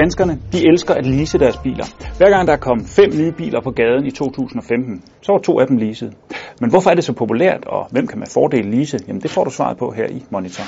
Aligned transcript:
Danskerne, 0.00 0.38
de 0.52 0.68
elsker 0.68 0.94
at 0.94 1.06
lease 1.06 1.38
deres 1.38 1.56
biler. 1.56 1.86
Hver 2.18 2.30
gang 2.30 2.48
der 2.48 2.56
kom 2.56 2.78
fem 2.86 3.10
nye 3.20 3.32
biler 3.32 3.60
på 3.60 3.70
gaden 3.70 4.06
i 4.06 4.10
2015, 4.10 5.02
så 5.22 5.32
var 5.32 5.38
to 5.38 5.60
af 5.60 5.66
dem 5.66 5.76
leaset. 5.76 6.14
Men 6.60 6.70
hvorfor 6.70 6.90
er 6.90 6.94
det 6.94 7.04
så 7.04 7.12
populært, 7.12 7.64
og 7.66 7.88
hvem 7.90 8.06
kan 8.06 8.18
med 8.18 8.26
fordel 8.34 8.66
lease? 8.66 8.98
Jamen 9.08 9.22
det 9.22 9.30
får 9.30 9.44
du 9.44 9.50
svaret 9.50 9.78
på 9.78 9.90
her 9.90 10.06
i 10.06 10.24
Monitor. 10.30 10.64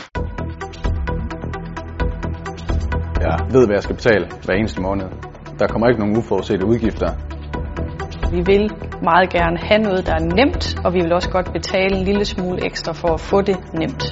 Jeg 3.20 3.36
ved, 3.54 3.66
hvad 3.66 3.77
jeg 3.77 3.82
skal 3.82 3.96
betale 3.96 4.27
hver 4.45 4.54
eneste 4.54 4.80
måned. 4.80 5.07
Der 5.58 5.66
kommer 5.66 5.88
ikke 5.88 6.00
nogen 6.00 6.16
uforudsete 6.16 6.66
udgifter. 6.66 7.11
Vi 8.30 8.40
vil 8.50 8.70
meget 9.02 9.30
gerne 9.30 9.58
have 9.58 9.82
noget, 9.82 10.06
der 10.06 10.14
er 10.14 10.24
nemt, 10.38 10.77
og 10.84 10.95
vi 10.95 11.00
vil 11.00 11.12
også 11.12 11.30
godt 11.30 11.52
betale 11.52 11.96
en 11.96 12.04
lille 12.04 12.24
smule 12.24 12.66
ekstra 12.66 12.93
for 12.93 13.08
at 13.14 13.20
få 13.20 13.40
det 13.43 13.56
nemt. 13.74 14.02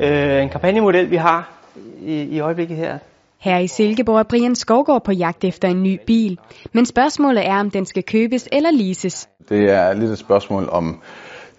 Øh, 0.00 0.42
en 0.42 0.48
kampagnemodel, 0.48 1.10
vi 1.10 1.16
har 1.16 1.61
i, 2.02 2.22
i 2.22 2.40
øjeblikket 2.40 2.76
her. 2.76 2.98
Her 3.38 3.58
i 3.58 3.66
Silkeborg 3.66 4.18
er 4.18 4.22
Brian 4.22 4.54
Skovgaard 4.54 5.04
på 5.04 5.12
jagt 5.12 5.44
efter 5.44 5.68
en 5.68 5.82
ny 5.82 5.98
bil. 6.06 6.38
Men 6.72 6.86
spørgsmålet 6.86 7.46
er, 7.46 7.56
om 7.56 7.70
den 7.70 7.86
skal 7.86 8.02
købes 8.02 8.48
eller 8.52 8.70
leases. 8.70 9.28
Det 9.48 9.70
er 9.70 9.92
lidt 9.92 10.10
et 10.10 10.18
spørgsmål 10.18 10.68
om 10.68 11.00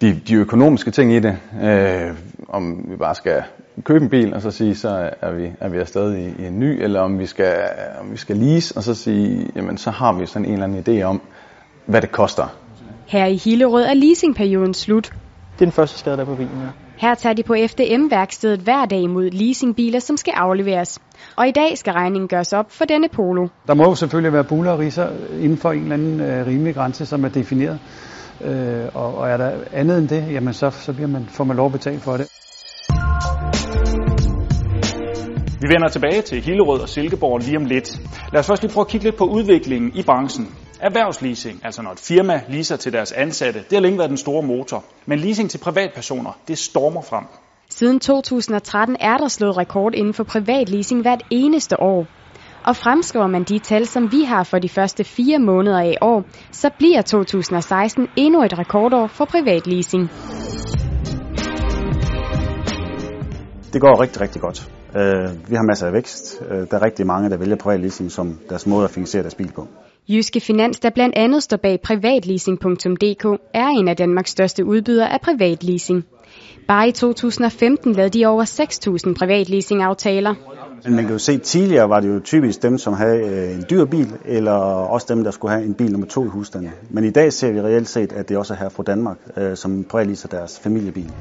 de, 0.02 0.22
de 0.27 0.36
økonomiske 0.36 0.91
ting 0.91 1.13
i 1.13 1.20
det. 1.20 1.38
Øh, 1.63 2.12
om 2.49 2.86
vi 2.89 2.95
bare 2.95 3.16
skal 3.16 3.44
købe 3.84 4.03
en 4.03 4.09
bil 4.09 4.34
og 4.34 4.41
så 4.41 4.52
sige, 4.52 4.76
så 4.76 5.09
er 5.22 5.31
vi, 5.31 5.52
er 5.59 5.70
vi 5.70 5.77
afsted 5.77 6.16
i, 6.16 6.41
i 6.44 6.45
en 6.48 6.59
ny, 6.59 6.84
eller 6.84 7.00
om 7.00 7.20
vi, 7.20 7.25
skal, 7.25 7.55
om 8.02 8.11
vi 8.11 8.17
skal 8.17 8.38
lease 8.38 8.77
og 8.77 8.84
så 8.84 8.94
sige, 8.94 9.50
jamen 9.55 9.77
så 9.77 9.91
har 9.91 10.14
vi 10.14 10.25
sådan 10.25 10.45
en 10.45 10.53
eller 10.53 10.66
anden 10.66 11.00
idé 11.00 11.03
om, 11.03 11.22
hvad 11.86 12.02
det 12.02 12.11
koster. 12.11 12.48
Her 13.05 13.25
i 13.25 13.36
Hillerød 13.36 13.84
er 13.84 13.94
leasingperioden 13.94 14.73
slut. 14.73 15.03
Det 15.03 15.61
er 15.61 15.66
den 15.66 15.72
første 15.72 16.00
skade, 16.00 16.16
der 16.16 16.22
er 16.22 16.25
på 16.25 16.36
bilen. 16.36 16.61
Ja. 16.61 16.83
Her 17.03 17.16
tager 17.16 17.34
de 17.34 17.43
på 17.43 17.55
FDM-værkstedet 17.67 18.59
hver 18.59 18.86
dag 18.86 19.00
imod 19.00 19.30
leasingbiler, 19.30 20.00
som 20.00 20.17
skal 20.17 20.33
afleveres. 20.38 21.00
Og 21.36 21.47
i 21.47 21.52
dag 21.52 21.78
skal 21.78 21.94
regningen 21.94 22.28
gøres 22.28 22.53
op 22.53 22.72
for 22.72 22.86
denne 22.86 23.09
polo. 23.09 23.47
Der 23.67 23.73
må 23.73 23.83
jo 23.83 23.95
selvfølgelig 23.95 24.33
være 24.33 24.44
buler 24.44 24.72
og 24.72 24.80
riser 24.80 25.09
inden 25.41 25.58
for 25.58 25.72
en 25.72 25.81
eller 25.81 25.94
anden 25.94 26.19
øh, 26.22 26.47
rimelig 26.47 26.75
grænse, 26.75 27.05
som 27.05 27.23
er 27.23 27.30
defineret. 27.30 27.80
Øh, 28.41 28.86
og, 28.94 29.17
og 29.17 29.30
er 29.30 29.38
der 29.38 29.52
andet 29.73 29.97
end 29.97 30.08
det, 30.08 30.31
jamen 30.31 30.53
så, 30.53 30.69
så 30.69 30.94
bliver 30.94 31.08
man, 31.08 31.25
får 31.30 31.44
man 31.44 31.58
lov 31.58 31.66
at 31.66 31.72
betale 31.72 32.00
for 32.00 32.17
det. 32.17 32.28
Vi 35.61 35.67
vender 35.73 35.88
tilbage 35.88 36.22
til 36.22 36.41
Hillerød 36.41 36.80
og 36.80 36.89
Silkeborg 36.89 37.39
lige 37.39 37.58
om 37.58 37.66
lidt. 37.66 38.00
Lad 38.31 38.39
os 38.39 38.47
først 38.47 38.61
lige 38.61 38.73
prøve 38.73 38.85
at 38.85 38.88
kigge 38.88 39.03
lidt 39.03 39.17
på 39.17 39.25
udviklingen 39.25 39.91
i 39.95 40.03
branchen. 40.03 40.62
Erhvervsleasing, 40.84 41.66
altså 41.66 41.81
når 41.81 41.92
et 41.92 42.00
firma 42.00 42.42
leaser 42.50 42.76
til 42.76 42.94
deres 42.94 43.12
ansatte, 43.12 43.59
det 43.59 43.73
har 43.73 43.80
længe 43.80 43.98
været 43.98 44.09
den 44.09 44.17
store 44.17 44.44
motor. 44.44 44.84
Men 45.06 45.20
leasing 45.20 45.50
til 45.50 45.58
privatpersoner, 45.58 46.40
det 46.48 46.58
stormer 46.58 47.02
frem. 47.02 47.23
Siden 47.70 48.00
2013 48.00 48.98
er 49.00 49.17
der 49.17 49.28
slået 49.28 49.58
rekord 49.58 49.95
inden 49.95 50.14
for 50.14 50.23
privat 50.23 50.70
leasing 50.70 51.02
hvert 51.02 51.23
eneste 51.30 51.80
år. 51.80 52.08
Og 52.66 52.75
fremskriver 52.75 53.28
man 53.28 53.44
de 53.44 53.59
tal, 53.59 53.86
som 53.86 54.12
vi 54.12 54.23
har 54.23 54.44
for 54.44 54.59
de 54.59 54.70
første 54.70 55.03
fire 55.03 55.40
måneder 55.40 55.80
af 55.80 55.98
år, 56.02 56.23
så 56.52 56.70
bliver 56.78 57.02
2016 57.02 58.08
endnu 58.16 58.44
et 58.44 58.59
rekordår 58.59 59.08
for 59.08 59.25
privat 59.25 59.68
leasing. 59.68 60.09
Det 63.73 63.81
går 63.81 64.02
rigtig, 64.02 64.22
rigtig 64.22 64.42
godt. 64.42 64.72
Uh, 64.90 65.50
vi 65.50 65.56
har 65.56 65.68
masser 65.68 65.88
af 65.88 65.94
vækst. 65.94 66.42
Uh, 66.42 66.47
der 66.47 66.78
er 66.78 66.86
rigtig 66.86 67.08
mange, 67.08 67.30
der 67.30 67.38
vælger 67.38 67.56
privat 67.56 67.80
leasing 67.80 68.12
som 68.12 68.40
deres 68.50 68.68
måde 68.68 68.84
at 68.84 68.92
finansiere 68.92 69.23
deres 69.23 69.36
bil 69.36 69.52
på. 69.56 69.68
Jyske 70.08 70.40
Finans, 70.40 70.80
der 70.80 70.90
blandt 70.90 71.16
andet 71.16 71.44
står 71.44 71.58
bag 71.58 71.82
privatleasing.dk, 71.82 73.42
er 73.54 73.68
en 73.68 73.88
af 73.88 73.96
Danmarks 73.96 74.32
største 74.32 74.66
udbydere 74.66 75.14
af 75.14 75.22
privatleasing. 75.22 76.06
Bare 76.68 76.88
i 76.88 76.92
2015 76.92 77.94
lavede 77.94 78.20
de 78.20 78.26
over 78.26 78.44
6.000 79.08 79.14
privatleasing-aftaler. 79.14 80.36
Men 80.84 80.96
man 80.96 81.04
kan 81.04 81.14
jo 81.14 81.20
se, 81.20 81.34
at 81.34 81.42
tidligere 81.42 81.90
var 81.90 82.00
det 82.00 82.09
jo 82.16 82.19
typisk 82.19 82.63
dem, 82.63 82.78
som 82.78 82.94
havde 82.94 83.18
øh, 83.18 83.56
en 83.56 83.66
dyr 83.69 83.86
bil, 83.86 84.12
eller 84.25 84.52
også 84.52 85.08
dem, 85.09 85.24
der 85.24 85.31
skulle 85.31 85.52
have 85.52 85.66
en 85.66 85.74
bil 85.74 85.92
nummer 85.92 86.08
to 86.08 86.25
i 86.25 86.28
husstanden. 86.28 86.72
Men 86.90 87.03
i 87.03 87.09
dag 87.09 87.34
ser 87.34 87.52
vi 87.52 87.62
reelt 87.62 87.90
set, 87.90 88.13
at 88.13 88.30
det 88.30 88.38
også 88.38 88.53
er 88.53 88.58
her 88.58 88.69
fra 88.69 88.84
Danmark, 88.84 89.18
øh, 89.38 89.58
som 89.58 89.84
privatleaser 89.84 90.28
deres 90.28 90.59
familiebil. 90.59 91.12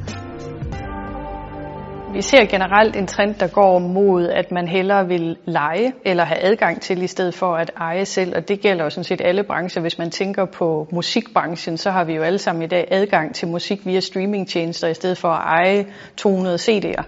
Vi 2.14 2.22
ser 2.22 2.44
generelt 2.46 2.96
en 2.96 3.06
trend, 3.06 3.34
der 3.34 3.46
går 3.46 3.78
mod, 3.78 4.28
at 4.28 4.52
man 4.52 4.68
hellere 4.68 5.08
vil 5.08 5.36
lege 5.44 5.92
eller 6.04 6.24
have 6.24 6.38
adgang 6.42 6.80
til, 6.80 7.02
i 7.02 7.06
stedet 7.06 7.34
for 7.34 7.54
at 7.56 7.70
eje 7.76 8.04
selv. 8.04 8.36
Og 8.36 8.48
det 8.48 8.60
gælder 8.60 8.84
jo 8.84 8.90
sådan 8.90 9.04
set 9.04 9.20
alle 9.24 9.44
brancher. 9.44 9.82
Hvis 9.82 9.98
man 9.98 10.10
tænker 10.10 10.44
på 10.44 10.88
musikbranchen, 10.92 11.76
så 11.76 11.90
har 11.90 12.04
vi 12.04 12.14
jo 12.14 12.22
alle 12.22 12.38
sammen 12.38 12.62
i 12.62 12.66
dag 12.66 12.88
adgang 12.90 13.34
til 13.34 13.48
musik 13.48 13.86
via 13.86 14.00
streamingtjenester, 14.00 14.88
i 14.88 14.94
stedet 14.94 15.18
for 15.18 15.28
at 15.28 15.42
eje 15.44 15.86
200 16.16 16.56
CD'er. 16.56 17.02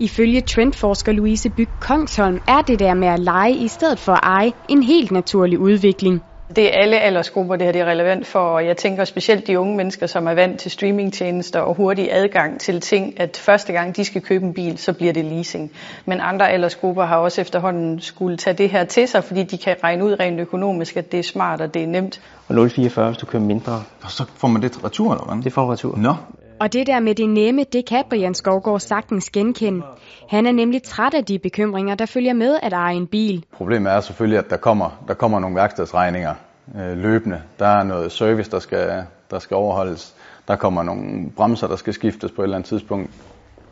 Ifølge 0.00 0.40
trendforsker 0.40 1.12
Louise 1.12 1.50
Byg 1.50 1.68
Kongsholm 1.80 2.40
er 2.48 2.62
det 2.66 2.78
der 2.78 2.94
med 2.94 3.08
at 3.08 3.18
lege 3.18 3.54
i 3.54 3.68
stedet 3.68 3.98
for 3.98 4.12
at 4.12 4.20
eje 4.22 4.52
en 4.68 4.82
helt 4.82 5.10
naturlig 5.10 5.58
udvikling. 5.58 6.22
Det 6.56 6.74
er 6.74 6.82
alle 6.82 7.00
aldersgrupper, 7.00 7.56
det 7.56 7.64
her 7.64 7.72
det 7.72 7.80
er 7.80 7.84
relevant 7.84 8.26
for, 8.26 8.38
og 8.38 8.66
jeg 8.66 8.76
tænker 8.76 9.04
specielt 9.04 9.46
de 9.46 9.58
unge 9.58 9.76
mennesker, 9.76 10.06
som 10.06 10.26
er 10.26 10.34
vant 10.34 10.60
til 10.60 10.70
streamingtjenester 10.70 11.60
og 11.60 11.74
hurtig 11.74 12.08
adgang 12.12 12.60
til 12.60 12.80
ting, 12.80 13.20
at 13.20 13.36
første 13.36 13.72
gang 13.72 13.96
de 13.96 14.04
skal 14.04 14.22
købe 14.22 14.44
en 14.44 14.54
bil, 14.54 14.78
så 14.78 14.92
bliver 14.92 15.12
det 15.12 15.24
leasing. 15.24 15.70
Men 16.06 16.20
andre 16.20 16.50
aldersgrupper 16.50 17.04
har 17.04 17.16
også 17.16 17.40
efterhånden 17.40 18.00
skulle 18.00 18.36
tage 18.36 18.54
det 18.54 18.70
her 18.70 18.84
til 18.84 19.08
sig, 19.08 19.24
fordi 19.24 19.42
de 19.42 19.58
kan 19.58 19.76
regne 19.84 20.04
ud 20.04 20.20
rent 20.20 20.40
økonomisk, 20.40 20.96
at 20.96 21.12
det 21.12 21.18
er 21.18 21.24
smart 21.24 21.60
og 21.60 21.74
det 21.74 21.82
er 21.82 21.86
nemt. 21.86 22.20
Og 22.48 22.54
0,44, 22.54 23.00
hvis 23.00 23.18
du 23.18 23.26
køber 23.26 23.44
mindre. 23.44 23.82
Og 24.02 24.10
så 24.10 24.24
får 24.36 24.48
man 24.48 24.62
det 24.62 24.84
retur, 24.84 25.12
eller 25.12 25.34
hvad? 25.34 25.44
Det 25.44 25.52
får 25.52 25.72
retur. 25.72 25.96
Nå. 25.96 26.14
Og 26.60 26.72
det 26.72 26.86
der 26.86 27.00
med 27.00 27.14
det 27.14 27.28
nemme, 27.28 27.64
det 27.72 27.86
kan 27.88 28.04
Brian 28.10 28.34
Skovgaard 28.34 28.80
sagtens 28.80 29.30
genkende. 29.30 29.82
Han 30.28 30.46
er 30.46 30.52
nemlig 30.52 30.82
træt 30.82 31.14
af 31.14 31.24
de 31.24 31.38
bekymringer, 31.38 31.94
der 31.94 32.06
følger 32.06 32.32
med 32.32 32.58
at 32.62 32.72
eje 32.72 32.94
en 32.94 33.06
bil. 33.06 33.44
Problemet 33.52 33.92
er 33.92 34.00
selvfølgelig, 34.00 34.38
at 34.38 34.50
der 34.50 34.56
kommer, 34.56 35.04
der 35.08 35.14
kommer 35.14 35.40
nogle 35.40 35.56
værkstedsregninger 35.56 36.34
øh, 36.76 36.96
løbende. 36.96 37.42
Der 37.58 37.66
er 37.66 37.84
noget 37.84 38.12
service, 38.12 38.50
der 38.50 38.58
skal, 38.58 39.04
der 39.30 39.38
skal 39.38 39.54
overholdes. 39.54 40.14
Der 40.48 40.56
kommer 40.56 40.82
nogle 40.82 41.30
bremser, 41.36 41.66
der 41.66 41.76
skal 41.76 41.92
skiftes 41.92 42.32
på 42.32 42.42
et 42.42 42.44
eller 42.44 42.56
andet 42.56 42.68
tidspunkt. 42.68 43.10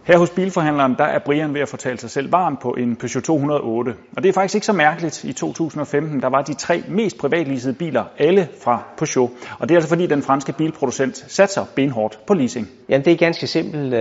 Her 0.06 0.18
hos 0.18 0.30
bilforhandleren, 0.30 0.94
der 0.98 1.04
er 1.04 1.18
Brian 1.18 1.54
ved 1.54 1.60
at 1.60 1.68
fortælle 1.68 1.98
sig 1.98 2.10
selv 2.10 2.32
varm 2.32 2.56
på 2.62 2.70
en 2.70 2.96
Peugeot 2.96 3.22
208. 3.22 3.94
Og 4.16 4.22
det 4.22 4.28
er 4.28 4.32
faktisk 4.32 4.54
ikke 4.54 4.66
så 4.66 4.72
mærkeligt. 4.72 5.24
I 5.24 5.32
2015, 5.32 6.22
der 6.22 6.28
var 6.28 6.42
de 6.42 6.54
tre 6.54 6.82
mest 6.88 7.18
privatleasede 7.18 7.74
biler, 7.74 8.04
alle 8.18 8.48
fra 8.64 8.82
Peugeot. 8.98 9.30
Og 9.58 9.68
det 9.68 9.74
er 9.74 9.76
altså 9.76 9.88
fordi, 9.88 10.06
den 10.06 10.22
franske 10.22 10.52
bilproducent 10.52 11.16
satser 11.28 11.64
benhårdt 11.74 12.18
på 12.26 12.34
leasing. 12.34 12.68
Jamen 12.88 13.04
det 13.04 13.12
er 13.12 13.16
ganske 13.16 13.46
simpelt. 13.46 13.94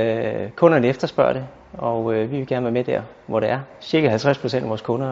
Kunderne 0.55 0.87
efterspørger 0.87 1.33
det, 1.33 1.45
og 1.73 2.13
vi 2.13 2.25
vil 2.25 2.47
gerne 2.47 2.63
være 2.63 2.73
med 2.73 2.83
der, 2.83 3.01
hvor 3.27 3.39
det 3.39 3.49
er. 3.49 3.59
Cirka 3.81 4.09
50 4.09 4.37
procent 4.37 4.63
af 4.63 4.69
vores 4.69 4.81
kunder 4.81 5.07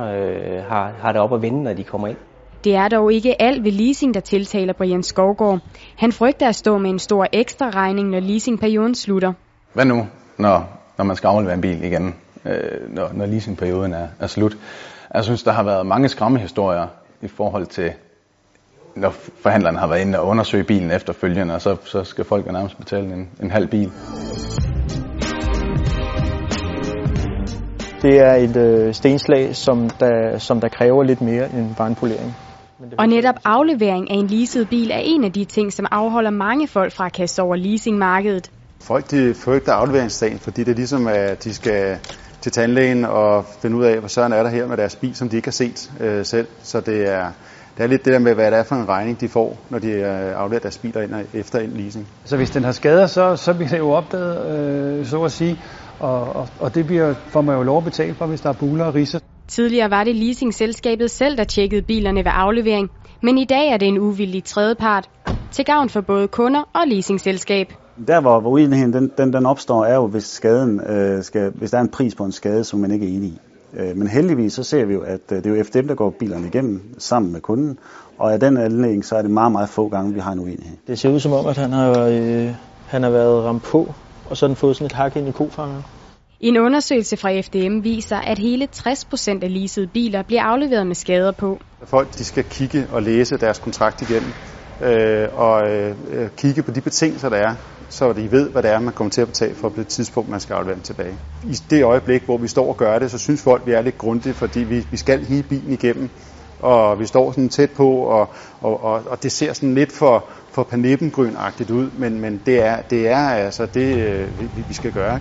har, 0.62 0.92
har 1.02 1.12
det 1.12 1.22
op 1.22 1.34
at 1.34 1.42
vinde, 1.42 1.64
når 1.64 1.74
de 1.74 1.84
kommer 1.84 2.08
ind. 2.08 2.18
Det 2.64 2.76
er 2.76 2.88
dog 2.88 3.14
ikke 3.14 3.42
alt 3.42 3.64
ved 3.64 3.72
leasing, 3.72 4.14
der 4.14 4.20
tiltaler 4.20 4.74
Brian 4.74 5.04
Skovgaard. 5.04 5.60
Han 5.98 6.12
frygter 6.12 6.48
at 6.48 6.56
stå 6.56 6.78
med 6.78 6.90
en 6.90 7.00
stor 7.00 7.28
ekstra 7.32 7.70
regning, 7.70 8.10
når 8.10 8.20
leasingperioden 8.20 8.96
slutter. 8.96 9.34
Hvad 9.74 9.86
nu, 9.86 10.08
når, 10.38 10.83
når 10.98 11.06
man 11.06 11.16
skal 11.16 11.28
aflevere 11.28 11.54
en 11.54 11.62
bil 11.62 11.84
igen, 11.84 12.16
øh, 12.46 12.96
når, 12.96 13.10
når 13.14 13.26
leasingperioden 13.26 13.94
er, 13.94 14.08
er 14.20 14.28
slut? 14.28 14.58
Jeg 15.14 15.24
synes, 15.24 15.44
der 15.44 15.52
har 15.52 15.64
været 15.64 15.86
mange 15.86 16.10
skræmmehistorier 16.10 16.88
i 17.22 17.28
forhold 17.28 17.66
til, 17.66 17.92
når 18.96 19.10
forhandleren 19.44 19.76
har 19.76 19.88
været 19.88 20.02
inde 20.02 20.20
og 20.20 20.28
undersøge 20.28 20.64
bilen 20.64 20.92
efterfølgende, 20.92 21.56
og 21.56 21.62
så, 21.62 21.76
så 21.86 22.04
skal 22.04 22.26
folk 22.26 22.52
nærmest 22.52 22.78
betale 22.78 23.14
en, 23.14 23.30
en 23.42 23.52
halv 23.52 23.68
bil. 23.68 23.92
Det 28.02 28.20
er 28.20 28.36
et 28.36 28.58
øh, 28.58 28.94
stenslag, 28.94 29.56
som 29.56 29.90
der, 29.90 30.38
som 30.38 30.62
der 30.62 30.68
kræver 30.68 31.04
lidt 31.04 31.22
mere 31.22 31.54
end 31.54 31.76
bare 31.76 31.88
en 31.88 31.96
polering. 31.96 32.36
Og 32.98 33.08
netop 33.08 33.36
aflevering 33.46 34.12
af 34.12 34.16
en 34.16 34.28
leaset 34.28 34.70
bil 34.70 34.92
er 34.92 35.02
en 35.04 35.24
af 35.24 35.32
de 35.32 35.46
ting, 35.46 35.74
som 35.74 35.86
afholder 35.92 36.30
mange 36.30 36.68
folk 36.68 36.94
fra 36.94 37.06
at 37.06 37.14
kaste 37.14 37.42
over 37.42 37.56
leasingmarkedet. 37.56 38.52
Folk 38.84 39.12
de 39.12 39.34
frygter 39.34 39.74
afleveringsdagen, 39.74 40.40
fordi 40.40 40.64
det 40.64 40.76
ligesom 40.76 41.08
er, 41.08 41.12
at 41.12 41.44
de 41.44 41.54
skal 41.54 41.98
til 42.42 42.52
tandlægen 42.52 43.06
og 43.06 43.46
finde 43.62 43.78
ud 43.78 43.84
af, 43.84 44.00
hvad 44.00 44.10
søren 44.10 44.34
er 44.34 44.44
der 44.44 44.50
her 44.50 44.68
med 44.68 44.78
deres 44.78 44.96
bil, 44.96 45.16
som 45.16 45.30
de 45.30 45.36
ikke 45.36 45.48
har 45.48 45.52
set 45.52 45.92
øh, 46.00 46.26
selv. 46.26 46.48
Så 46.64 46.80
det 46.80 47.10
er, 47.10 47.32
det 47.78 47.84
er 47.84 47.88
lidt 47.88 48.06
det 48.06 48.14
der 48.14 48.20
med, 48.20 48.34
hvad 48.34 48.52
det 48.52 48.60
er 48.60 48.64
for 48.64 48.76
en 48.76 48.90
regning, 48.90 49.22
de 49.22 49.30
får, 49.30 49.58
når 49.70 49.80
de 49.80 49.90
øh, 49.90 50.40
afleverer 50.40 50.62
deres 50.62 50.78
biler 50.78 51.02
ind 51.02 51.14
efter 51.34 51.60
en 51.60 51.70
leasing. 51.70 52.08
Så 52.26 52.38
hvis 52.38 52.50
den 52.50 52.64
har 52.64 52.72
skader, 52.72 53.08
så, 53.08 53.36
så 53.36 53.54
bliver 53.54 53.70
det 53.70 53.78
jo 53.78 53.92
opdaget, 53.92 54.58
øh, 55.00 55.06
så 55.06 55.24
at 55.24 55.32
sige. 55.32 55.60
Og, 56.00 56.36
og, 56.36 56.48
og 56.60 56.76
det 56.76 56.88
bliver, 56.88 57.14
får 57.28 57.42
man 57.42 57.56
jo 57.56 57.64
lov 57.64 57.78
at 57.78 57.84
betale 57.84 58.14
for, 58.14 58.26
hvis 58.26 58.42
der 58.42 58.50
er 58.50 58.54
buler 58.54 58.86
og 58.86 58.96
riser. 58.96 59.20
Tidligere 59.48 59.90
var 59.90 60.04
det 60.04 60.16
leasingselskabet 60.16 61.12
selv, 61.12 61.38
der 61.38 61.44
tjekkede 61.44 61.82
bilerne 61.82 62.20
ved 62.20 62.32
aflevering, 62.34 62.90
men 63.22 63.38
i 63.38 63.46
dag 63.46 63.68
er 63.68 63.78
det 63.78 63.88
en 63.88 63.98
uvillig 63.98 64.44
tredjepart, 64.44 65.10
til 65.52 65.66
gavn 65.66 65.90
for 65.90 66.02
både 66.02 66.28
kunder 66.28 66.62
og 66.74 66.88
leasingselskab. 66.88 67.74
Der 68.08 68.22
hvor, 68.22 68.40
hvor 68.40 68.50
uenigheden 68.50 68.94
den, 68.94 69.12
den, 69.18 69.34
den 69.34 69.46
opstår, 69.46 69.86
er 69.86 69.96
jo, 69.96 70.08
hvis, 70.08 70.24
skaden, 70.24 70.82
øh, 70.82 71.24
skal, 71.24 71.52
hvis 71.52 71.72
der 71.72 71.78
er 71.78 71.82
en 71.82 71.90
pris 71.90 72.16
på 72.16 72.26
en 72.26 72.32
skade, 72.32 72.64
som 72.64 72.80
man 72.80 72.92
ikke 72.92 73.06
er 73.06 73.10
enig 73.10 73.30
i. 73.30 73.42
Øh, 73.74 73.98
men 73.98 74.08
heldigvis 74.08 74.54
så 74.54 74.64
ser 74.64 74.86
vi 74.86 74.94
jo, 74.94 75.02
at 75.02 75.22
øh, 75.32 75.38
det 75.38 75.46
er 75.46 75.56
jo 75.58 75.64
FDM, 75.64 75.88
der 75.88 75.96
går 75.96 76.10
bilerne 76.10 76.48
igennem 76.48 76.96
sammen 76.98 77.32
med 77.32 77.42
kunden, 77.42 77.78
og 78.18 78.34
af 78.34 78.40
den 78.40 78.58
anledning, 78.58 79.06
så 79.06 79.16
er 79.16 79.22
det 79.22 79.32
meget, 79.32 79.52
meget 79.52 79.70
få 79.70 79.90
gange, 79.90 80.14
vi 80.14 80.20
har 80.20 80.32
en 80.32 80.40
uenighed. 80.40 80.78
Det 80.88 81.00
ser 81.00 81.10
ud 81.10 81.20
som 81.20 81.34
om, 81.34 81.46
at 81.46 81.58
han 81.58 81.72
har, 81.72 82.00
øh, 82.00 82.50
han 82.88 83.04
har 83.04 83.10
været 83.10 83.44
ramt 83.44 83.64
på, 83.64 83.94
og 84.30 84.38
så 84.38 84.46
har 84.46 84.48
den 84.48 84.56
fået 84.56 84.76
sådan 84.76 84.86
et 84.86 84.92
hak 84.92 85.16
ind 85.16 85.28
i 85.28 85.32
kofangeren. 85.32 85.84
En 86.40 86.58
undersøgelse 86.58 87.18
fra 87.18 87.42
FDM 87.42 87.84
viser, 87.84 88.18
at 88.18 88.40
hele 88.40 88.68
60% 88.76 89.44
af 89.44 89.54
leasede 89.54 89.88
biler 89.88 90.24
bliver 90.24 90.44
afleveret 90.44 90.88
med 90.88 90.96
skader 90.96 91.32
på. 91.32 91.60
Folk 91.84 92.14
de 92.18 92.26
skal 92.26 92.44
kigge 92.44 92.88
og 92.92 93.02
læse 93.02 93.38
deres 93.38 93.60
kontrakt 93.60 94.02
igennem 94.02 94.30
øh, 94.82 95.28
og 95.34 95.72
øh, 95.72 95.96
kigge 96.38 96.64
på 96.64 96.72
de 96.72 96.82
betingelser, 96.82 97.30
der 97.30 97.38
er, 97.38 97.56
så 97.90 98.14
de 98.14 98.32
ved, 98.32 98.50
hvad 98.50 98.64
det 98.64 98.72
er, 98.72 98.80
man 98.80 98.94
kommer 98.94 99.12
til 99.12 99.22
at 99.22 99.28
betale 99.28 99.56
for 99.56 99.70
på 99.70 99.76
det 99.78 99.88
tidspunkt, 99.88 100.30
man 100.30 100.40
skal 100.40 100.54
aflevere 100.54 100.80
tilbage. 100.80 101.18
I 101.44 101.58
det 101.70 101.84
øjeblik, 101.84 102.26
hvor 102.26 102.38
vi 102.38 102.48
står 102.48 102.68
og 102.68 102.78
gør 102.78 103.00
det, 103.00 103.12
så 103.12 103.18
synes 103.18 103.42
folk, 103.42 103.66
vi 103.66 103.72
er 103.72 103.82
lidt 103.82 103.98
grundige, 103.98 104.34
fordi 104.34 104.60
vi, 104.60 104.88
vi 104.92 104.98
skal 104.98 105.26
hele 105.26 105.44
bilen 105.44 105.74
igennem, 105.74 106.10
og 106.60 107.00
vi 107.00 107.06
står 107.06 107.32
sådan 107.32 107.50
tæt 107.50 107.72
på, 107.72 107.90
og, 107.90 108.30
og, 108.62 108.84
og, 108.84 109.02
og 109.08 109.24
det 109.24 109.32
ser 109.32 109.54
sådan 109.54 109.76
lidt 109.76 109.92
for, 109.92 110.26
for 110.52 110.64
panippengrønagtigt 110.64 111.70
ud, 111.72 111.90
men, 111.98 112.20
men 112.20 112.42
det, 112.46 112.66
er, 112.66 112.82
det 112.82 113.08
er 113.08 113.30
altså 113.30 113.66
det, 113.66 113.98
øh, 113.98 114.40
vi, 114.40 114.64
vi 114.68 114.74
skal 114.74 114.92
gøre. 114.92 115.20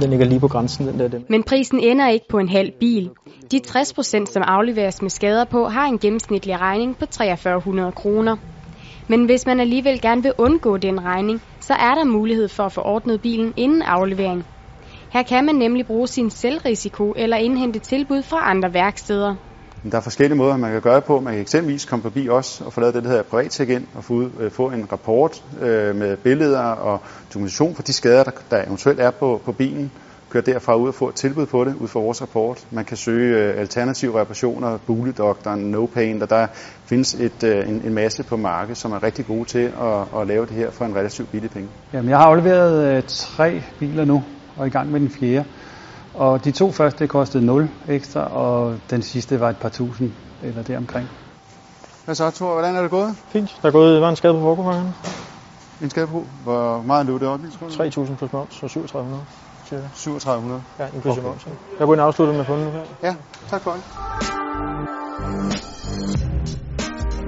Den 0.00 0.10
ligger 0.10 0.26
lige 0.26 0.40
på 0.40 0.48
grænsen, 0.48 0.86
den 0.86 0.98
der. 0.98 1.08
Den. 1.08 1.24
Men 1.28 1.42
prisen 1.42 1.80
ender 1.80 2.08
ikke 2.08 2.26
på 2.28 2.38
en 2.38 2.48
halv 2.48 2.72
bil. 2.80 3.10
De 3.50 3.58
60 3.58 3.92
procent, 3.92 4.28
som 4.28 4.42
afleveres 4.46 5.02
med 5.02 5.10
skader 5.10 5.44
på, 5.44 5.64
har 5.64 5.86
en 5.86 5.98
gennemsnitlig 5.98 6.60
regning 6.60 6.98
på 6.98 7.06
4300 7.18 7.92
kroner. 7.92 8.36
Men 9.08 9.24
hvis 9.24 9.46
man 9.46 9.60
alligevel 9.60 10.00
gerne 10.00 10.22
vil 10.22 10.32
undgå 10.38 10.76
den 10.76 11.04
regning, 11.04 11.42
så 11.60 11.74
er 11.74 11.94
der 11.94 12.04
mulighed 12.04 12.48
for 12.48 12.62
at 12.62 12.72
få 12.72 12.80
ordnet 12.80 13.22
bilen 13.22 13.52
inden 13.56 13.82
aflevering. 13.82 14.44
Her 15.12 15.22
kan 15.22 15.44
man 15.44 15.54
nemlig 15.54 15.86
bruge 15.86 16.06
sin 16.06 16.30
selvrisiko 16.30 17.14
eller 17.16 17.36
indhente 17.36 17.78
tilbud 17.78 18.22
fra 18.22 18.50
andre 18.50 18.74
værksteder. 18.74 19.45
Der 19.90 19.96
er 19.96 20.02
forskellige 20.02 20.36
måder, 20.38 20.56
man 20.56 20.72
kan 20.72 20.80
gøre 20.80 20.96
det 20.96 21.04
på. 21.04 21.20
Man 21.20 21.32
kan 21.32 21.42
eksempelvis 21.42 21.84
komme 21.84 22.02
forbi 22.02 22.28
os 22.28 22.60
og 22.60 22.72
få 22.72 22.80
lavet 22.80 22.94
det, 22.94 23.02
der 23.02 23.08
hedder 23.08 23.22
privat 23.22 23.60
ind 23.60 23.86
og 23.94 24.04
få, 24.04 24.12
ud, 24.14 24.30
øh, 24.40 24.50
få 24.50 24.70
en 24.70 24.92
rapport 24.92 25.44
øh, 25.60 25.96
med 25.96 26.16
billeder 26.16 26.60
og 26.60 27.00
dokumentation 27.34 27.74
for 27.74 27.82
de 27.82 27.92
skader, 27.92 28.24
der, 28.24 28.30
der 28.50 28.62
eventuelt 28.62 29.00
er 29.00 29.10
på, 29.10 29.40
på 29.44 29.52
bilen. 29.52 29.90
Køre 30.30 30.42
derfra 30.42 30.76
ud 30.76 30.88
og 30.88 30.94
få 30.94 31.08
et 31.08 31.14
tilbud 31.14 31.46
på 31.46 31.64
det 31.64 31.74
ud 31.74 31.88
fra 31.88 32.00
vores 32.00 32.22
rapport. 32.22 32.66
Man 32.70 32.84
kan 32.84 32.96
søge 32.96 33.38
øh, 33.38 33.60
alternative 33.60 34.20
reparationer, 34.20 34.78
Buledoktoren, 34.86 35.60
No 35.70 35.86
Pain, 35.86 36.22
og 36.22 36.30
der 36.30 36.46
findes 36.86 37.14
et, 37.14 37.44
øh, 37.44 37.68
en, 37.68 37.82
en 37.84 37.94
masse 37.94 38.22
på 38.22 38.36
markedet, 38.36 38.76
som 38.76 38.92
er 38.92 39.02
rigtig 39.02 39.26
gode 39.26 39.44
til 39.44 39.72
at, 39.80 40.20
at 40.20 40.26
lave 40.26 40.46
det 40.46 40.54
her 40.54 40.70
for 40.70 40.84
en 40.84 40.96
relativt 40.96 41.30
billig 41.30 41.50
penge. 41.50 41.68
Jamen, 41.92 42.10
jeg 42.10 42.18
har 42.18 42.24
afleveret 42.24 42.96
øh, 42.96 43.02
tre 43.06 43.62
biler 43.78 44.04
nu 44.04 44.24
og 44.56 44.62
er 44.62 44.66
i 44.66 44.70
gang 44.70 44.90
med 44.90 45.00
den 45.00 45.10
fjerde. 45.10 45.44
Og 46.16 46.44
de 46.44 46.50
to 46.50 46.72
første 46.72 47.06
kostede 47.06 47.46
0 47.46 47.68
ekstra, 47.88 48.20
og 48.20 48.76
den 48.90 49.02
sidste 49.02 49.40
var 49.40 49.50
et 49.50 49.56
par 49.56 49.68
tusind 49.68 50.12
eller 50.42 50.62
deromkring. 50.62 51.08
Hvad 52.04 52.14
så, 52.14 52.30
Thor? 52.30 52.52
Hvordan 52.52 52.76
er 52.76 52.82
det 52.82 52.90
gået? 52.90 53.16
Fint. 53.28 53.58
Der 53.62 53.68
er 53.68 53.72
gået, 53.72 54.00
var 54.00 54.08
en 54.08 54.16
skade 54.16 54.32
på 54.32 54.40
forgångeren. 54.40 54.94
En 55.82 55.90
skade 55.90 56.06
på? 56.06 56.24
Hvor 56.42 56.82
meget 56.82 57.06
løb 57.06 57.20
det 57.20 57.28
op? 57.28 57.40
3.000 57.40 58.16
plus 58.16 58.32
moms, 58.32 58.54
så 58.54 58.68
3700. 58.68 59.22
Cirka. 59.68 59.82
3700? 59.94 60.62
Ja, 60.78 60.86
inklusive 60.94 61.24
okay. 61.24 61.28
moms. 61.28 61.46
Jeg 61.78 61.86
går 61.86 61.94
ind 61.94 62.00
og 62.00 62.06
afslutter 62.06 62.34
med 62.34 62.44
fundet 62.44 62.72
her. 62.72 62.82
Ja, 63.02 63.14
tak 63.48 63.62
for 63.62 63.70
det. 63.70 63.82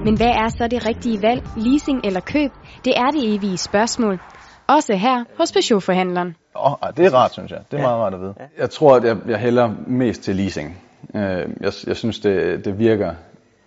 Men 0.05 0.17
hvad 0.17 0.27
er 0.27 0.49
så 0.49 0.67
det 0.71 0.85
rigtige 0.85 1.21
valg, 1.21 1.47
leasing 1.57 2.01
eller 2.03 2.19
køb? 2.19 2.51
Det 2.85 2.93
er 2.97 3.11
det 3.11 3.35
evige 3.35 3.57
spørgsmål. 3.57 4.19
Også 4.67 4.95
her 4.95 5.23
hos 5.37 5.51
Peugeot-forhandleren. 5.51 6.35
Åh, 6.55 6.71
oh, 6.71 6.89
det 6.97 7.05
er 7.05 7.13
rart, 7.13 7.33
synes 7.33 7.51
jeg. 7.51 7.59
Det 7.71 7.77
er 7.77 7.81
ja. 7.81 7.87
meget 7.87 8.01
rart 8.01 8.13
at 8.13 8.21
vide. 8.21 8.33
Jeg 8.57 8.69
tror, 8.69 8.95
at 8.95 9.03
jeg, 9.03 9.17
jeg 9.27 9.37
hælder 9.37 9.71
mest 9.87 10.21
til 10.21 10.35
leasing. 10.35 10.77
Øh, 11.15 11.21
jeg, 11.61 11.73
jeg 11.87 11.95
synes, 11.95 12.19
det, 12.19 12.65
det, 12.65 12.79
virker, 12.79 13.13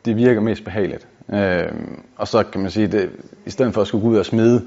det 0.04 0.16
virker 0.16 0.40
mest 0.40 0.64
behageligt. 0.64 1.06
Øh, 1.28 1.72
og 2.16 2.28
så 2.28 2.42
kan 2.42 2.60
man 2.60 2.70
sige, 2.70 2.86
det, 2.86 3.10
i 3.46 3.50
stedet 3.50 3.74
for 3.74 3.80
at 3.80 3.86
skulle 3.86 4.02
gå 4.02 4.10
ud 4.10 4.16
og 4.16 4.26
smide 4.26 4.62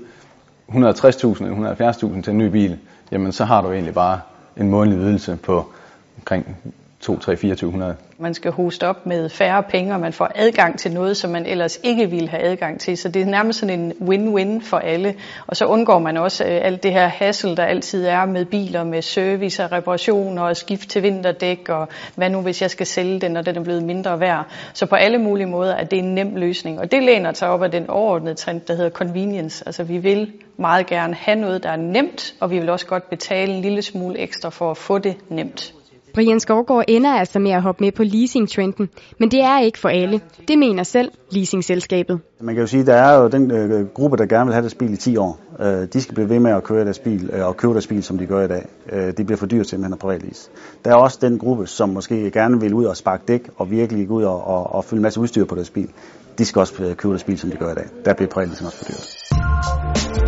160.000 0.69 0.75
eller 0.75 1.91
170.000 1.91 2.21
til 2.21 2.31
en 2.31 2.37
ny 2.37 2.47
bil, 2.47 2.79
jamen 3.11 3.31
så 3.31 3.45
har 3.45 3.61
du 3.61 3.71
egentlig 3.71 3.93
bare 3.93 4.19
en 4.57 4.69
månedlig 4.69 5.05
ydelse 5.05 5.35
på 5.43 5.71
omkring 6.17 6.57
2, 7.05 7.19
3, 7.19 7.35
2400. 7.35 7.95
Man 8.17 8.33
skal 8.33 8.51
hoste 8.51 8.87
op 8.87 9.05
med 9.05 9.29
færre 9.29 9.63
penge, 9.63 9.93
og 9.93 9.99
man 9.99 10.13
får 10.13 10.31
adgang 10.35 10.79
til 10.79 10.91
noget, 10.91 11.17
som 11.17 11.31
man 11.31 11.45
ellers 11.45 11.79
ikke 11.83 12.09
ville 12.09 12.29
have 12.29 12.43
adgang 12.43 12.79
til. 12.79 12.97
Så 12.97 13.09
det 13.09 13.21
er 13.21 13.25
nærmest 13.25 13.59
sådan 13.59 13.79
en 13.79 13.91
win-win 13.91 14.69
for 14.69 14.77
alle. 14.77 15.15
Og 15.47 15.55
så 15.55 15.65
undgår 15.65 15.99
man 15.99 16.17
også 16.17 16.43
øh, 16.43 16.59
alt 16.61 16.83
det 16.83 16.91
her 16.91 17.07
hassle, 17.07 17.55
der 17.55 17.63
altid 17.63 18.05
er 18.05 18.25
med 18.25 18.45
biler, 18.45 18.83
med 18.83 19.01
service 19.01 19.63
og 19.63 19.71
reparationer 19.71 20.41
og 20.41 20.57
skift 20.57 20.89
til 20.89 21.03
vinterdæk, 21.03 21.69
og 21.69 21.87
hvad 22.15 22.29
nu 22.29 22.41
hvis 22.41 22.61
jeg 22.61 22.71
skal 22.71 22.85
sælge 22.85 23.19
den, 23.19 23.37
og 23.37 23.45
den 23.45 23.57
er 23.57 23.63
blevet 23.63 23.83
mindre 23.83 24.19
værd. 24.19 24.45
Så 24.73 24.85
på 24.85 24.95
alle 24.95 25.17
mulige 25.17 25.47
måder 25.47 25.75
er 25.75 25.83
det 25.83 25.99
en 25.99 26.15
nem 26.15 26.35
løsning. 26.35 26.79
Og 26.79 26.91
det 26.91 27.03
læner 27.03 27.33
sig 27.33 27.49
op 27.49 27.63
af 27.63 27.71
den 27.71 27.89
overordnede 27.89 28.35
trend, 28.35 28.61
der 28.61 28.75
hedder 28.75 28.89
convenience. 28.89 29.63
Altså 29.65 29.83
vi 29.83 29.97
vil 29.97 30.31
meget 30.57 30.85
gerne 30.87 31.13
have 31.13 31.39
noget, 31.39 31.63
der 31.63 31.69
er 31.69 31.77
nemt, 31.77 32.33
og 32.39 32.51
vi 32.51 32.59
vil 32.59 32.69
også 32.69 32.85
godt 32.85 33.09
betale 33.09 33.53
en 33.53 33.61
lille 33.61 33.81
smule 33.81 34.19
ekstra 34.19 34.49
for 34.49 34.71
at 34.71 34.77
få 34.77 34.97
det 34.97 35.15
nemt. 35.29 35.73
Brian 36.15 36.39
Skovgaard 36.39 36.83
ender 36.87 37.13
altså 37.13 37.39
med 37.39 37.51
at 37.51 37.61
hoppe 37.61 37.83
med 37.83 37.91
på 37.91 38.03
leasing-trenden, 38.03 38.89
men 39.19 39.31
det 39.31 39.41
er 39.41 39.59
ikke 39.59 39.79
for 39.79 39.89
alle. 39.89 40.21
Det 40.47 40.59
mener 40.59 40.83
selv 40.83 41.11
leasingselskabet. 41.31 42.19
Man 42.41 42.55
kan 42.55 42.61
jo 42.61 42.67
sige, 42.67 42.85
der 42.85 42.93
er 42.93 43.21
jo 43.21 43.27
den 43.27 43.51
øh, 43.51 43.87
gruppe, 43.87 44.17
der 44.17 44.25
gerne 44.25 44.45
vil 44.45 44.53
have 44.53 44.61
deres 44.61 44.75
bil 44.75 44.93
i 44.93 44.97
10 44.97 45.17
år. 45.17 45.39
Øh, 45.59 45.87
de 45.93 46.01
skal 46.01 46.15
blive 46.15 46.29
ved 46.29 46.39
med 46.39 46.51
at 46.51 46.63
køre 46.63 46.85
deres 46.85 46.99
bil 46.99 47.29
øh, 47.33 47.47
og 47.47 47.57
købe 47.57 47.73
deres 47.73 47.87
bil, 47.87 48.03
som 48.03 48.17
de 48.17 48.25
gør 48.25 48.43
i 48.43 48.47
dag. 48.47 48.65
Øh, 48.91 49.17
det 49.17 49.25
bliver 49.25 49.37
for 49.37 49.45
dyrt 49.45 49.67
simpelthen 49.67 49.93
at 49.93 49.99
privatlease. 49.99 50.49
Der 50.85 50.91
er 50.91 50.95
også 50.95 51.17
den 51.21 51.39
gruppe, 51.39 51.67
som 51.67 51.89
måske 51.89 52.31
gerne 52.31 52.61
vil 52.61 52.73
ud 52.73 52.85
og 52.85 52.97
sparke 52.97 53.23
dæk 53.27 53.49
og 53.57 53.71
virkelig 53.71 54.07
gå 54.07 54.13
ud 54.13 54.23
og, 54.23 54.47
og, 54.47 54.73
og 54.73 54.85
fylde 54.85 54.99
en 54.99 55.03
masse 55.03 55.19
udstyr 55.19 55.45
på 55.45 55.55
deres 55.55 55.69
bil. 55.69 55.89
De 56.37 56.45
skal 56.45 56.59
også 56.59 56.83
øh, 56.83 56.95
købe 56.95 57.11
deres 57.11 57.23
bil, 57.23 57.37
som 57.37 57.51
de 57.51 57.57
gør 57.57 57.71
i 57.71 57.75
dag. 57.75 57.85
Der 58.05 58.13
bliver 58.13 58.29
privatleasing 58.29 58.67
også 58.67 58.77
for 58.77 58.85
dyrt. 58.85 60.24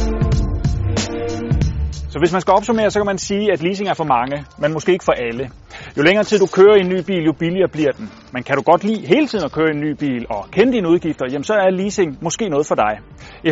Så 2.10 2.20
hvis 2.20 2.32
man 2.32 2.42
skal 2.42 2.54
opsummere, 2.54 2.90
så 2.92 3.00
kan 3.00 3.06
man 3.06 3.18
sige, 3.18 3.52
at 3.54 3.64
leasing 3.64 3.90
er 3.90 3.94
for 3.94 4.04
mange, 4.04 4.46
men 4.58 4.74
måske 4.74 4.92
ikke 4.92 5.06
for 5.06 5.12
alle. 5.12 5.50
Jo 5.98 6.02
længere 6.02 6.24
tid 6.24 6.40
du 6.40 6.48
kører 6.58 6.76
i 6.76 6.80
en 6.80 6.90
ny 6.90 7.00
bil, 7.10 7.24
jo 7.26 7.34
billigere 7.40 7.70
bliver 7.72 7.92
den. 7.92 8.12
Men 8.34 8.44
kan 8.44 8.56
du 8.56 8.62
godt 8.62 8.84
lide 8.84 9.08
hele 9.08 9.28
tiden 9.28 9.46
at 9.46 9.52
køre 9.52 9.68
i 9.68 9.76
en 9.76 9.82
ny 9.82 9.92
bil 10.00 10.26
og 10.30 10.52
kende 10.52 10.74
dine 10.74 10.90
udgifter, 10.90 11.26
jamen 11.32 11.44
så 11.44 11.54
er 11.54 11.70
leasing 11.70 12.18
måske 12.22 12.50
noget 12.50 12.68
for 12.68 12.76
dig. 12.76 12.94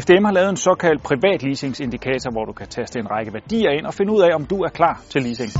FDM 0.02 0.26
har 0.26 0.32
lavet 0.32 0.50
en 0.50 0.58
såkaldt 0.58 1.04
privat 1.04 1.44
leasingsindikator, 1.44 2.32
hvor 2.32 2.46
du 2.46 2.54
kan 2.54 2.68
taste 2.68 3.00
en 3.00 3.12
række 3.12 3.34
værdier 3.34 3.72
ind 3.78 3.86
og 3.86 3.94
finde 3.94 4.14
ud 4.14 4.22
af, 4.22 4.36
om 4.36 4.46
du 4.46 4.58
er 4.64 4.70
klar 4.70 5.02
til 5.10 5.22
leasing. 5.22 5.52